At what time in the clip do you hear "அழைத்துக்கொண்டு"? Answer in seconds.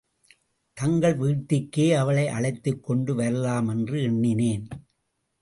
2.27-3.15